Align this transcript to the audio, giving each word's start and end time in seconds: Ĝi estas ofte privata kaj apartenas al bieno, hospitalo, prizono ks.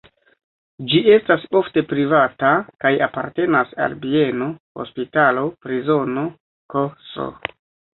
Ĝi 0.93 1.01
estas 1.15 1.45
ofte 1.59 1.83
privata 1.91 2.55
kaj 2.87 2.93
apartenas 3.09 3.77
al 3.87 3.97
bieno, 4.09 4.51
hospitalo, 4.83 5.49
prizono 5.65 6.31
ks. 6.79 7.27